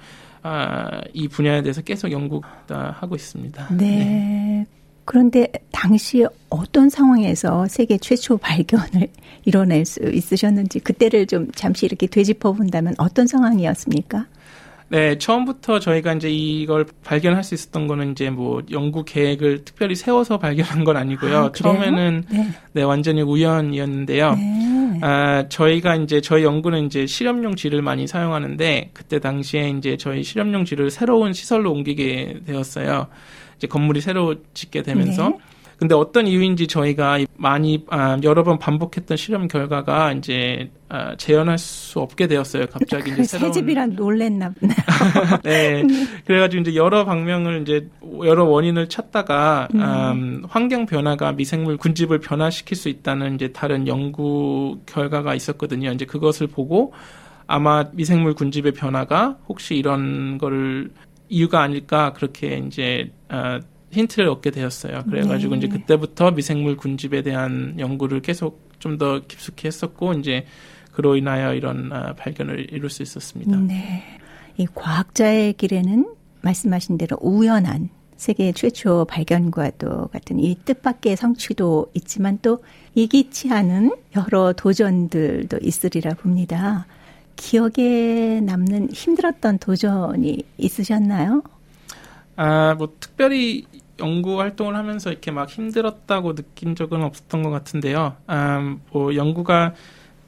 아, 0.46 1.00
이 1.14 1.26
분야에 1.26 1.62
대해서 1.62 1.80
계속 1.80 2.12
연구하고 2.12 3.16
있습니다. 3.16 3.68
네. 3.70 3.86
네. 3.86 4.66
그런데 5.06 5.50
당시 5.72 6.26
어떤 6.50 6.90
상황에서 6.90 7.66
세계 7.68 7.96
최초 7.96 8.36
발견을 8.36 9.08
이뤄낼 9.46 9.86
수 9.86 10.00
있으셨는지 10.02 10.80
그때를 10.80 11.26
좀 11.26 11.50
잠시 11.52 11.86
이렇게 11.86 12.06
되짚어 12.06 12.52
본다면 12.52 12.94
어떤 12.98 13.26
상황이었습니까? 13.26 14.26
네, 14.94 15.18
처음부터 15.18 15.80
저희가 15.80 16.12
이제 16.12 16.30
이걸 16.30 16.86
발견할 17.02 17.42
수 17.42 17.54
있었던 17.54 17.88
거는 17.88 18.12
이제 18.12 18.30
뭐 18.30 18.62
연구 18.70 19.04
계획을 19.04 19.64
특별히 19.64 19.96
세워서 19.96 20.38
발견한 20.38 20.84
건 20.84 20.96
아니고요. 20.96 21.36
아, 21.36 21.52
처음에는 21.52 22.24
네. 22.30 22.48
네. 22.74 22.82
완전히 22.84 23.20
우연이었는데요. 23.22 24.36
네. 24.36 25.00
아, 25.02 25.48
저희가 25.48 25.96
이제 25.96 26.20
저희 26.20 26.44
연구는 26.44 26.86
이제 26.86 27.06
실험용 27.06 27.56
쥐를 27.56 27.82
많이 27.82 28.06
사용하는데 28.06 28.90
그때 28.92 29.18
당시에 29.18 29.70
이제 29.70 29.96
저희 29.96 30.22
실험용 30.22 30.64
쥐를 30.64 30.92
새로운 30.92 31.32
시설로 31.32 31.72
옮기게 31.72 32.42
되었어요. 32.46 33.08
이제 33.56 33.66
건물이 33.66 34.00
새로 34.00 34.36
짓게 34.54 34.82
되면서 34.84 35.30
네. 35.30 35.38
근데 35.78 35.94
어떤 35.94 36.26
이유인지 36.26 36.66
저희가 36.66 37.18
많이 37.36 37.84
아, 37.88 38.18
여러 38.22 38.42
번 38.44 38.58
반복했던 38.58 39.16
실험 39.16 39.48
결과가 39.48 40.12
이제 40.12 40.70
아, 40.88 41.16
재현할 41.16 41.58
수 41.58 42.00
없게 42.00 42.26
되었어요. 42.26 42.66
갑자기 42.66 43.10
이제 43.10 43.24
새로운 43.24 43.52
새집이란 43.52 43.94
놀랬나 43.94 44.50
보네요. 44.50 44.76
네. 45.42 45.82
그래가지고 46.24 46.60
이제 46.60 46.74
여러 46.74 47.04
방면을 47.04 47.62
이제 47.62 47.88
여러 48.22 48.44
원인을 48.44 48.88
찾다가 48.88 49.68
음. 49.74 49.80
음, 49.80 50.42
환경 50.48 50.86
변화가 50.86 51.32
미생물 51.32 51.76
군집을 51.76 52.20
변화시킬 52.20 52.76
수 52.76 52.88
있다는 52.88 53.34
이제 53.34 53.52
다른 53.52 53.88
연구 53.88 54.78
결과가 54.86 55.34
있었거든요. 55.34 55.90
이제 55.92 56.04
그것을 56.04 56.46
보고 56.46 56.92
아마 57.46 57.84
미생물 57.92 58.34
군집의 58.34 58.72
변화가 58.72 59.38
혹시 59.48 59.74
이런 59.74 60.38
거를 60.38 60.90
이유가 61.28 61.62
아닐까 61.62 62.12
그렇게 62.12 62.62
이제 62.66 63.10
어, 63.28 63.58
힌트를 63.94 64.28
얻게 64.28 64.50
되었어요. 64.50 65.04
그래가지고 65.08 65.54
네. 65.54 65.58
이제 65.58 65.68
그때부터 65.68 66.30
미생물 66.32 66.76
군집에 66.76 67.22
대한 67.22 67.76
연구를 67.78 68.20
계속 68.20 68.64
좀 68.84 68.98
더 68.98 69.20
깊숙이 69.20 69.66
했었고 69.66 70.12
이제 70.12 70.44
그로 70.92 71.16
인하여 71.16 71.54
이런 71.54 71.90
아, 71.92 72.12
발견을 72.14 72.72
이룰 72.72 72.90
수 72.90 73.02
있었습니다. 73.02 73.56
네. 73.56 74.02
이 74.56 74.66
과학자의 74.72 75.54
길에는 75.54 76.06
말씀하신 76.42 76.98
대로 76.98 77.16
우연한 77.20 77.88
세계 78.16 78.52
최초 78.52 79.04
발견과도 79.06 80.08
같은 80.08 80.38
이 80.38 80.54
뜻밖의 80.64 81.16
성취도 81.16 81.90
있지만 81.94 82.38
또 82.42 82.62
이기치 82.94 83.50
않은 83.50 83.96
여러 84.16 84.52
도전들도 84.52 85.58
있으리라 85.62 86.14
봅니다. 86.14 86.86
기억에 87.36 88.40
남는 88.40 88.90
힘들었던 88.92 89.58
도전이 89.58 90.44
있으셨나요? 90.58 91.42
아, 92.36 92.74
뭐 92.74 92.94
특별히 93.00 93.64
연구 94.00 94.40
활동을 94.40 94.76
하면서 94.76 95.10
이렇게 95.10 95.30
막 95.30 95.48
힘들었다고 95.48 96.34
느낀 96.34 96.74
적은 96.74 97.02
없었던 97.02 97.42
것 97.42 97.50
같은데요. 97.50 98.16
음, 98.30 98.80
뭐 98.90 99.14
연구가 99.14 99.74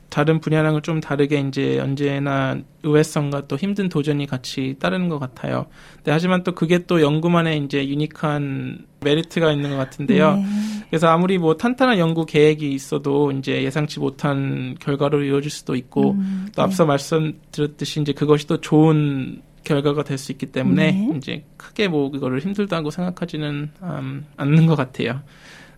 다른 0.09 0.41
분야랑은 0.41 0.83
좀 0.83 1.01
다르게 1.01 1.41
이제 1.41 1.79
언제나 1.79 2.59
의외성과 2.83 3.49
또 3.49 3.57
힘든 3.57 3.89
도전이 3.89 4.27
같이 4.27 4.77
따르는 4.79 5.09
것 5.09 5.19
같아요. 5.19 5.67
네, 6.05 6.13
하지만 6.13 6.43
또 6.43 6.53
그게 6.53 6.87
또 6.87 7.03
연구만의 7.03 7.59
이제 7.65 7.87
유니크한 7.87 8.87
메리트가 9.01 9.53
있는 9.53 9.71
것 9.71 9.77
같은데요. 9.77 10.37
네. 10.37 10.45
그래서 10.89 11.09
아무리 11.09 11.39
뭐 11.39 11.57
탄탄한 11.57 11.99
연구 11.99 12.25
계획이 12.25 12.73
있어도 12.73 13.33
이제 13.33 13.63
예상치 13.63 13.99
못한 14.01 14.77
결과로 14.81 15.23
이루어질 15.23 15.51
수도 15.51 15.75
있고 15.75 16.13
음, 16.13 16.49
또 16.55 16.63
앞서 16.63 16.85
네. 16.85 16.89
말씀드렸듯이 16.89 18.01
이제 18.01 18.13
그것이 18.13 18.47
또 18.47 18.61
좋은 18.61 19.43
결과가 19.67 20.03
될 20.05 20.17
수 20.17 20.33
있기 20.33 20.47
때문에 20.47 20.93
네. 20.93 21.13
이제 21.19 21.45
크게 21.59 21.89
뭐 21.89 22.11
그거를 22.11 22.41
힘들다고 22.41 22.91
생각하지는 22.91 23.71
음, 23.83 24.27
않는 24.37 24.67
것 24.67 24.77
같아요. 24.77 25.21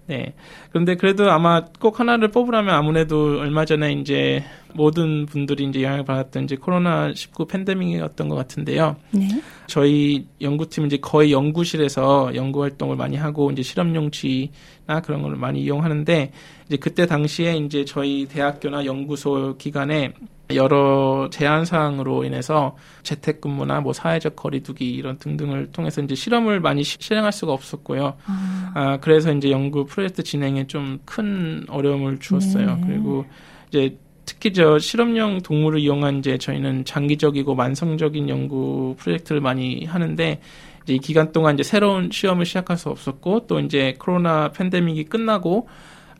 네. 0.06 0.32
그런데 0.70 0.94
그래도 0.94 1.30
아마 1.30 1.64
꼭 1.80 2.00
하나를 2.00 2.28
뽑으라면 2.28 2.74
아무래도 2.74 3.40
얼마 3.40 3.66
전에 3.66 3.92
이제 3.92 4.42
모든 4.72 5.26
분들이 5.26 5.64
이제 5.64 5.82
영향을 5.82 6.04
받았던 6.04 6.44
이제 6.44 6.56
코로나 6.56 7.12
19 7.12 7.46
팬데믹이었던 7.46 8.28
것 8.30 8.34
같은데요. 8.36 8.96
네. 9.10 9.28
저희 9.66 10.26
연구팀은 10.40 10.86
이제 10.86 10.96
거의 10.96 11.32
연구실에서 11.32 12.34
연구 12.36 12.62
활동을 12.62 12.96
많이 12.96 13.16
하고 13.16 13.50
이제 13.50 13.62
실험 13.62 13.94
용지나 13.94 15.02
그런 15.04 15.20
걸 15.20 15.36
많이 15.36 15.60
이용하는데 15.62 16.32
이제 16.68 16.76
그때 16.78 17.04
당시에 17.04 17.56
이제 17.56 17.84
저희 17.84 18.26
대학교나 18.26 18.86
연구소 18.86 19.56
기관에 19.58 20.14
여러 20.54 21.28
제한 21.30 21.64
사항으로 21.64 22.24
인해서 22.24 22.76
재택근무나 23.02 23.80
뭐 23.80 23.92
사회적 23.92 24.36
거리두기 24.36 24.90
이런 24.90 25.18
등등을 25.18 25.72
통해서 25.72 26.00
이제 26.02 26.14
실험을 26.14 26.60
많이 26.60 26.84
시, 26.84 26.96
실행할 27.00 27.32
수가 27.32 27.52
없었고요. 27.52 28.14
아. 28.26 28.72
아. 28.74 28.96
그래서 29.00 29.32
이제 29.32 29.50
연구 29.50 29.84
프로젝트 29.84 30.22
진행에 30.22 30.66
좀 30.66 30.98
큰 31.04 31.64
어려움을 31.68 32.18
주었어요. 32.18 32.76
네. 32.76 32.86
그리고 32.86 33.24
이제 33.68 33.96
특히 34.24 34.52
저 34.52 34.78
실험용 34.78 35.40
동물을 35.40 35.80
이용한 35.80 36.18
이제 36.18 36.36
저희는 36.36 36.84
장기적이고 36.84 37.54
만성적인 37.54 38.28
연구 38.28 38.94
프로젝트를 38.98 39.40
많이 39.40 39.84
하는데 39.84 40.40
이제 40.82 40.94
이 40.94 40.98
기간 40.98 41.32
동안 41.32 41.54
이제 41.54 41.62
새로운 41.62 42.10
시험을 42.10 42.44
시작할 42.44 42.76
수 42.76 42.90
없었고 42.90 43.46
또 43.46 43.58
이제 43.60 43.94
코로나 43.98 44.50
팬데믹이 44.50 45.04
끝나고 45.04 45.68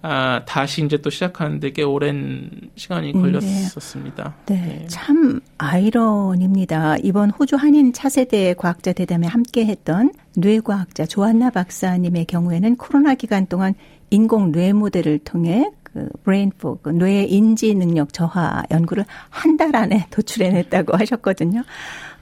아, 0.00 0.42
다시 0.46 0.84
이제 0.84 0.96
또 0.98 1.10
시작하는데 1.10 1.72
꽤 1.72 1.82
오랜 1.82 2.50
시간이 2.76 3.12
음, 3.14 3.20
걸렸었습니다. 3.22 4.34
네. 4.46 4.54
네. 4.54 4.78
네. 4.80 4.86
참 4.88 5.40
아이러니입니다. 5.58 6.96
이번 7.02 7.30
호주 7.30 7.56
한인 7.56 7.92
차세대 7.92 8.54
과학자 8.54 8.92
대담에 8.92 9.26
함께 9.26 9.66
했던 9.66 10.12
뇌과학자 10.36 11.04
조한나 11.06 11.50
박사님의 11.50 12.26
경우에는 12.26 12.76
코로나 12.76 13.14
기간 13.14 13.46
동안 13.46 13.74
인공 14.10 14.52
뇌 14.52 14.72
모델을 14.72 15.18
통해 15.18 15.70
그 15.82 16.08
brain 16.22 16.52
fog 16.56 16.90
뇌 16.90 17.24
인지 17.24 17.74
능력 17.74 18.12
저하 18.12 18.62
연구를 18.70 19.04
한 19.30 19.56
달 19.56 19.74
안에 19.74 20.06
도출해냈다고 20.12 20.96
하셨거든요. 20.96 21.64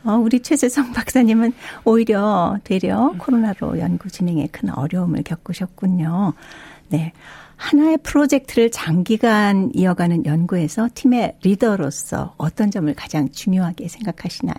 어, 0.05 0.13
우리 0.13 0.41
최재성 0.41 0.93
박사님은 0.93 1.53
오히려 1.85 2.57
되려 2.65 3.13
코로나로 3.19 3.79
연구 3.81 4.09
진행에 4.09 4.47
큰 4.53 4.71
어려움을 4.71 5.23
겪으셨군요. 5.25 6.33
네. 6.89 7.13
하나의 7.57 7.99
프로젝트를 8.03 8.71
장기간 8.71 9.71
이어가는 9.75 10.27
연구에서 10.27 10.89
팀의 10.95 11.37
리더로서 11.43 12.35
어떤 12.37 12.71
점을 12.71 12.93
가장 12.95 13.31
중요하게 13.31 13.89
생각하시나요? 13.89 14.57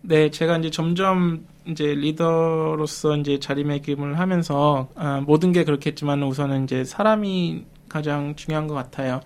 네, 0.00 0.30
제가 0.30 0.58
이제 0.58 0.70
점점 0.70 1.46
이제 1.66 1.94
리더로서 1.94 3.16
이제 3.18 3.38
자리매김을 3.38 4.18
하면서 4.18 4.88
아, 4.96 5.20
모든 5.24 5.52
게 5.52 5.64
그렇겠지만 5.64 6.22
우선은 6.22 6.64
이제 6.64 6.84
사람이 6.84 7.64
가장 7.88 8.34
중요한 8.36 8.66
것 8.66 8.74
같아요. 8.74 9.20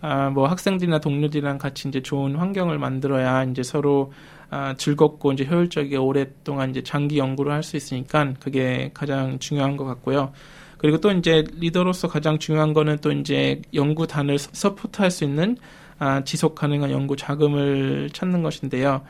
아, 0.00 0.30
뭐 0.30 0.46
학생들이나 0.48 1.00
동료들이랑 1.00 1.58
같이 1.58 1.88
이제 1.88 2.02
좋은 2.02 2.36
환경을 2.36 2.78
만들어야 2.78 3.44
이제 3.44 3.62
서로 3.62 4.12
아, 4.50 4.74
즐겁고 4.76 5.32
이제 5.32 5.44
효율적이게 5.46 5.96
오랫동안 5.96 6.70
이제 6.70 6.82
장기 6.82 7.18
연구를 7.18 7.52
할 7.52 7.62
수 7.62 7.76
있으니까 7.76 8.32
그게 8.40 8.90
가장 8.94 9.38
중요한 9.38 9.76
것 9.76 9.84
같고요. 9.84 10.32
그리고 10.78 10.98
또 10.98 11.10
이제 11.10 11.44
리더로서 11.58 12.08
가장 12.08 12.38
중요한 12.38 12.72
거는 12.72 12.98
또 12.98 13.12
이제 13.12 13.60
연구단을 13.74 14.38
서포트할 14.38 15.10
수 15.10 15.24
있는 15.24 15.56
아, 15.98 16.22
지속 16.24 16.54
가능한 16.54 16.90
연구 16.90 17.16
자금을 17.16 18.10
찾는 18.12 18.42
것인데요. 18.42 19.02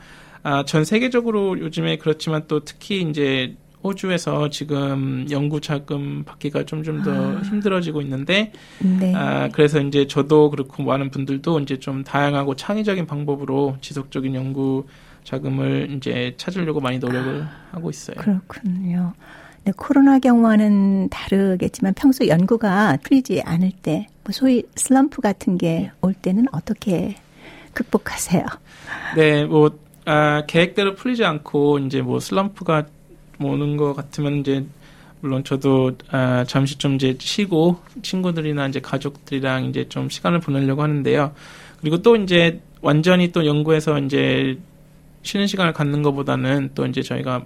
아, 0.43 0.65
전 0.65 0.83
세계적으로 0.83 1.59
요즘에 1.59 1.97
그렇지만 1.97 2.43
또 2.47 2.63
특히 2.65 3.01
이제 3.01 3.55
호주에서 3.83 4.49
지금 4.49 5.25
연구 5.31 5.61
자금 5.61 6.23
받기가 6.25 6.65
좀 6.65 6.83
좀더 6.83 7.11
아. 7.11 7.41
힘들어지고 7.41 8.01
있는데 8.01 8.51
네. 8.79 9.15
아 9.15 9.47
그래서 9.49 9.79
이제 9.79 10.05
저도 10.05 10.49
그렇고 10.49 10.83
많은 10.83 11.09
분들도 11.11 11.59
이제 11.61 11.79
좀 11.79 12.03
다양하고 12.03 12.55
창의적인 12.55 13.05
방법으로 13.05 13.77
지속적인 13.79 14.35
연구 14.35 14.85
자금을 15.23 15.91
이제 15.91 16.33
찾으려고 16.37 16.81
많이 16.81 16.99
노력을 16.99 17.43
아, 17.43 17.75
하고 17.75 17.89
있어요. 17.89 18.17
그렇군요. 18.17 19.13
네, 19.69 19.73
코로나 19.77 20.17
경우와는 20.17 21.09
다르겠지만 21.09 21.93
평소 21.93 22.27
연구가 22.27 22.97
풀리지 23.03 23.43
않을 23.45 23.71
때, 23.83 24.07
뭐 24.23 24.31
소위 24.31 24.63
슬럼프 24.75 25.21
같은 25.21 25.59
게 25.59 25.91
올 26.01 26.15
때는 26.15 26.45
어떻게 26.51 27.15
극복하세요? 27.73 28.43
네, 29.15 29.45
뭐 29.45 29.69
아, 30.05 30.43
계획대로 30.47 30.95
풀리지 30.95 31.23
않고 31.23 31.77
이제 31.79 32.01
뭐 32.01 32.19
슬럼프가 32.19 32.87
오는 33.39 33.77
것 33.77 33.93
같으면 33.93 34.37
이제 34.39 34.65
물론 35.21 35.43
저도 35.43 35.91
아, 36.09 36.43
잠시 36.47 36.75
좀 36.79 36.95
이제 36.95 37.15
쉬고 37.19 37.77
친구들이나 38.01 38.69
이제 38.69 38.79
가족들이랑 38.79 39.65
이제 39.65 39.87
좀 39.87 40.09
시간을 40.09 40.39
보내려고 40.39 40.81
하는데요. 40.81 41.31
그리고 41.79 42.01
또 42.01 42.15
이제 42.15 42.59
완전히 42.81 43.31
또 43.31 43.45
연구해서 43.45 43.99
이제 43.99 44.57
쉬는 45.21 45.45
시간을 45.45 45.73
갖는 45.73 46.01
것보다는 46.01 46.71
또 46.73 46.87
이제 46.87 47.03
저희가 47.03 47.43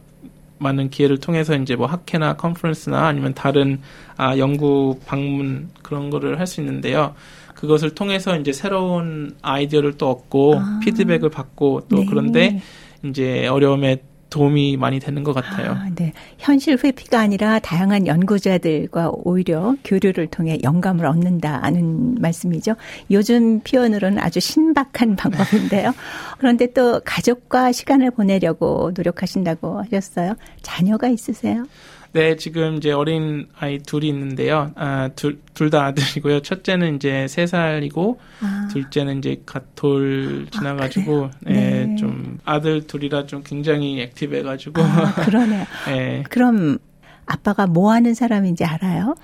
많은 0.60 0.90
기회를 0.90 1.20
통해서 1.20 1.56
이제 1.56 1.76
뭐 1.76 1.88
학회나 1.88 2.36
컨퍼런스나 2.36 3.08
아니면 3.08 3.34
다른 3.34 3.80
아 4.18 4.38
연구 4.38 5.00
방문 5.06 5.70
그런 5.82 6.10
거를 6.10 6.40
할 6.40 6.48
수 6.48 6.62
있는데요. 6.62 7.16
그것을 7.56 7.96
통해서 7.96 8.38
이제 8.38 8.52
새로운 8.52 9.36
아이디어를 9.42 9.98
또 9.98 10.10
얻고 10.10 10.56
아. 10.58 10.80
피드백을 10.84 11.30
받고 11.30 11.84
또 11.90 11.98
네. 11.98 12.06
그런데 12.10 12.62
이제 13.04 13.48
어려움에 13.48 14.04
도움이 14.34 14.78
많이 14.78 15.00
되는 15.00 15.24
것 15.24 15.34
같아요. 15.34 15.74
아, 15.74 15.90
네. 15.94 16.12
현실 16.40 16.76
회피가 16.84 17.20
아니라 17.20 17.60
다양한 17.60 18.08
연구자들과 18.08 19.12
오히려 19.14 19.76
교류를 19.84 20.26
통해 20.26 20.58
영감을 20.64 21.06
얻는다는 21.06 22.16
말씀이죠. 22.20 22.74
요즘 23.12 23.60
표현으로는 23.60 24.18
아주 24.18 24.40
신박한 24.40 25.16
방법인데요. 25.18 25.94
그런데 26.40 26.74
또 26.74 27.00
가족과 27.06 27.72
시간을 27.72 28.10
보내려고 28.10 28.92
노력하신다고 28.96 29.82
하셨어요. 29.84 30.34
자녀가 30.64 31.10
있으세요? 31.10 31.66
네, 32.14 32.36
지금 32.36 32.78
이제 32.78 32.92
어린 32.92 33.48
아이 33.58 33.80
둘이 33.80 34.08
있는데요. 34.10 34.72
아, 34.76 35.10
둘, 35.16 35.40
둘 35.56 35.70
다 35.72 35.86
아들이고요. 35.86 36.42
첫째는 36.42 36.98
이제 36.98 37.28
세 37.28 37.48
살이고, 37.48 38.20
아. 38.42 38.68
둘째는 38.72 39.18
이제 39.18 39.42
갓돌 39.48 40.46
지나가지고, 40.52 41.26
아, 41.26 41.30
네, 41.42 41.86
네, 41.88 41.96
좀 41.96 42.38
아들 42.46 42.86
둘이라 42.86 43.26
좀 43.26 43.42
굉장히 43.44 44.00
액티브해가지고. 44.02 44.82
아, 44.82 45.14
그러네요. 45.26 45.66
네. 45.90 46.24
그럼 46.30 46.78
아빠가 47.26 47.66
뭐 47.66 47.92
하는 47.92 48.14
사람인지 48.14 48.64
알아요? 48.64 49.16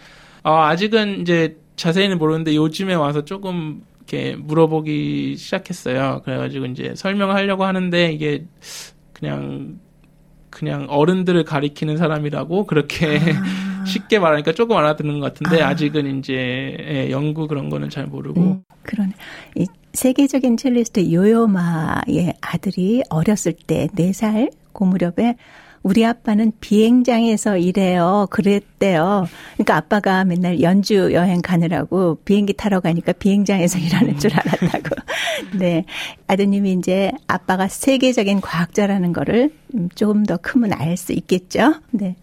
어, 0.43 0.55
아직은 0.63 1.21
이제 1.21 1.57
자세히는 1.75 2.17
모르는데 2.17 2.55
요즘에 2.55 2.95
와서 2.95 3.23
조금 3.23 3.83
이렇게 3.99 4.35
물어보기 4.35 5.35
시작했어요. 5.37 6.23
그래가지고 6.25 6.65
이제 6.67 6.93
설명하려고 6.95 7.65
하는데 7.65 8.11
이게 8.11 8.45
그냥 9.13 9.79
그냥 10.59 10.87
어른들을 10.89 11.45
가리키는 11.45 11.95
사람이라고 11.95 12.65
그렇게 12.65 13.17
아. 13.17 13.85
쉽게 13.87 14.19
말하니까 14.19 14.51
조금 14.51 14.75
알아듣는 14.75 15.21
것 15.21 15.33
같은데 15.33 15.63
아. 15.63 15.73
직은 15.73 16.19
이제 16.19 16.33
예, 16.33 17.09
연구 17.11 17.47
그런 17.47 17.69
거는 17.69 17.89
잘 17.89 18.05
모르고. 18.07 18.41
음, 18.41 18.63
그러네. 18.83 19.13
이 19.55 19.65
세계적인 19.93 20.57
첼리스트 20.57 21.11
요요마의 21.11 22.33
아들이 22.41 23.01
어렸을 23.09 23.53
때 23.53 23.87
4살 23.95 24.51
고 24.73 24.85
무렵에 24.85 25.35
우리 25.83 26.05
아빠는 26.05 26.51
비행장에서 26.59 27.57
일해요. 27.57 28.27
그랬대요. 28.29 29.27
그러니까 29.53 29.75
아빠가 29.77 30.23
맨날 30.25 30.61
연주 30.61 31.11
여행 31.13 31.41
가느라고 31.41 32.15
비행기 32.25 32.53
타러 32.53 32.79
가니까 32.79 33.13
비행장에서 33.13 33.79
일하는 33.79 34.17
줄 34.19 34.31
알았다고. 34.33 34.95
네. 35.57 35.85
아드님이 36.27 36.73
이제 36.73 37.11
아빠가 37.27 37.67
세계적인 37.67 38.41
과학자라는 38.41 39.13
거를 39.13 39.53
조금 39.95 40.25
더 40.25 40.37
크면 40.37 40.73
알 40.73 40.97
수 40.97 41.13
있겠죠. 41.13 41.75
네. 41.91 42.15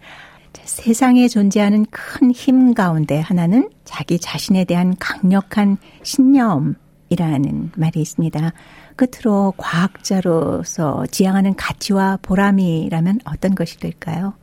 세상에 0.65 1.29
존재하는 1.29 1.87
큰 1.91 2.33
힘 2.33 2.75
가운데 2.75 3.21
하나는 3.21 3.71
자기 3.85 4.19
자신에 4.19 4.65
대한 4.65 4.97
강력한 4.99 5.77
신념이라는 6.03 7.73
말이 7.77 8.01
있습니다. 8.01 8.53
끝으로 8.97 9.53
과학자로서 9.57 11.07
지향하는 11.11 11.55
가치와 11.57 12.19
보람이라면 12.23 13.21
어떤 13.25 13.55
것이 13.55 13.79
될까요? 13.79 14.35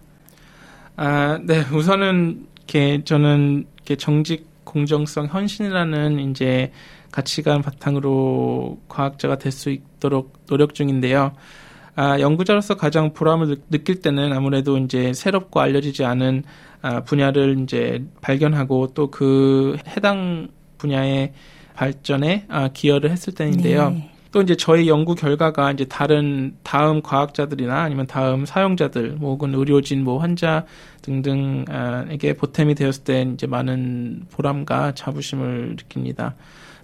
아, 0.96 1.39
네. 1.44 1.62
우선은 1.74 2.46
이렇게 2.58 3.04
저는 3.04 3.66
이렇게 3.78 3.96
정직 3.96 4.48
공정성, 4.63 5.26
헌신이라는 5.26 6.20
이제 6.32 6.72
가치관 7.12 7.62
바탕으로 7.62 8.80
과학자가 8.88 9.38
될 9.38 9.52
수 9.52 9.70
있도록 9.70 10.46
노력 10.48 10.74
중인데요. 10.74 11.34
아, 11.96 12.20
연구자로서 12.20 12.76
가장 12.76 13.13
보람을 13.13 13.58
느낄 13.70 14.02
때는 14.02 14.34
아무래도 14.34 14.78
이제 14.80 15.13
새롭고 15.13 15.60
알려지지 15.60 16.06
않은 16.06 16.44
아, 16.82 17.02
분야를 17.02 17.60
이제 17.63 18.04
발견하고 18.22 18.94
또 18.94 19.10
그 19.12 19.78
해당 19.88 20.48
분야의 20.80 21.34
발전에 21.76 22.46
아, 22.50 22.70
기여를 22.70 23.12
했을 23.12 23.34
때인데요. 23.34 23.89
네. 23.92 24.12
또 24.34 24.41
이제 24.41 24.56
저희 24.56 24.89
연구 24.89 25.13
결과가 25.13 25.72
이제 25.72 25.86
다른 25.86 26.56
다음 26.63 27.04
과학자들이나 27.04 27.84
아니면 27.84 28.08
다음 28.08 28.48
사용자들, 28.48 29.17
뭐 29.19 29.34
혹은 29.34 29.54
의료진, 29.54 30.04
뭐 30.04 30.17
환자 30.17 30.65
등등에게 31.04 32.34
보탬이 32.34 32.74
되었을 32.74 33.04
때 33.04 33.28
이제 33.32 33.46
많은 33.46 34.26
보람과 34.32 34.96
자부심을 34.96 35.76
느낍니다. 35.78 36.34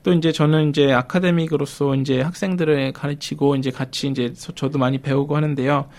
또 0.04 0.14
이제 0.14 0.32
저는 0.32 0.70
이제 0.70 0.94
아카데믹으로서 0.94 1.96
이제 1.96 2.22
학생들을 2.22 2.94
가르치고 2.94 3.56
이제 3.56 3.72
같이 3.72 4.08
이제 4.08 4.32
저도 4.32 4.78
많이 4.78 5.00
배우고 5.00 5.36
하는데요. 5.36 5.90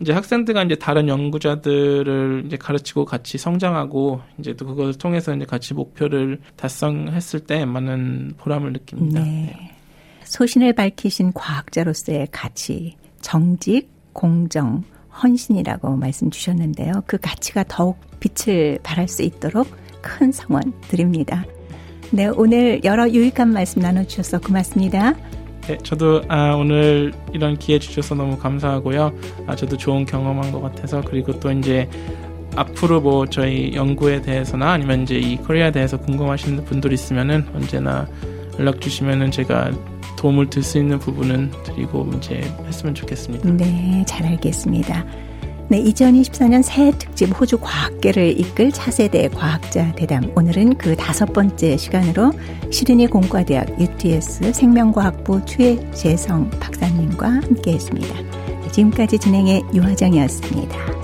이제 0.00 0.14
학생들과 0.14 0.62
이제 0.62 0.74
다른 0.74 1.08
연구자들을 1.08 2.44
이제 2.46 2.56
가르치고 2.56 3.04
같이 3.04 3.36
성장하고 3.36 4.22
이제 4.38 4.54
또 4.54 4.64
그것을 4.64 4.94
통해서 4.94 5.36
이제 5.36 5.44
같이 5.44 5.74
목표를 5.74 6.40
달성했을 6.56 7.40
때 7.40 7.66
많은 7.66 8.32
보람을 8.38 8.72
느낍니다. 8.72 9.20
네. 9.20 9.54
네. 9.54 9.73
소신을 10.24 10.72
밝히신 10.72 11.32
과학자로서의 11.32 12.28
가치, 12.30 12.96
정직, 13.20 13.88
공정, 14.12 14.82
헌신이라고 15.22 15.96
말씀 15.96 16.30
주셨는데요. 16.30 17.02
그 17.06 17.18
가치가 17.18 17.64
더욱 17.68 17.98
빛을 18.20 18.78
발할 18.82 19.08
수 19.08 19.22
있도록 19.22 19.68
큰 20.02 20.32
성원 20.32 20.72
드립니다. 20.88 21.44
네, 22.10 22.26
오늘 22.26 22.82
여러 22.84 23.08
유익한 23.08 23.52
말씀 23.52 23.82
나눠주셔서 23.82 24.40
고맙습니다. 24.40 25.14
네, 25.62 25.78
저도 25.82 26.22
아, 26.28 26.54
오늘 26.54 27.12
이런 27.32 27.58
기회 27.58 27.78
주셔서 27.78 28.14
너무 28.14 28.36
감사하고요. 28.38 29.12
아, 29.46 29.56
저도 29.56 29.76
좋은 29.76 30.04
경험한 30.04 30.52
것 30.52 30.60
같아서 30.60 31.00
그리고 31.00 31.38
또 31.40 31.50
이제 31.50 31.88
앞으로 32.54 33.00
뭐 33.00 33.26
저희 33.26 33.74
연구에 33.74 34.20
대해서나 34.20 34.72
아니면 34.72 35.02
이제 35.02 35.16
이 35.16 35.36
코리아에 35.36 35.72
대해서 35.72 35.96
궁금하신 35.96 36.64
분들 36.64 36.92
있으면은 36.92 37.46
언제나 37.54 38.06
연락 38.58 38.80
주시면은 38.80 39.30
제가 39.30 39.72
도움을 40.16 40.50
줄수 40.50 40.78
있는 40.78 40.98
부분은 40.98 41.50
드리고 41.64 42.10
이제 42.16 42.40
했으면 42.66 42.94
좋겠습니다. 42.94 43.50
네, 43.50 44.04
잘 44.06 44.26
알겠습니다. 44.26 45.04
네, 45.68 45.82
2024년 45.82 46.62
새해 46.62 46.92
특집 46.98 47.38
호주 47.38 47.58
과학계를 47.58 48.38
이끌 48.38 48.70
차세대 48.70 49.28
과학자 49.28 49.92
대담. 49.92 50.30
오늘은 50.36 50.76
그 50.76 50.94
다섯 50.94 51.32
번째 51.32 51.76
시간으로 51.76 52.32
시드니 52.70 53.06
공과대학 53.06 53.80
UTS 53.80 54.52
생명과학부 54.52 55.44
최재성 55.46 56.50
박사님과 56.60 57.28
함께 57.28 57.72
했습니다. 57.72 58.14
지금까지 58.72 59.18
진행의 59.18 59.62
유화정이었습니다. 59.72 61.03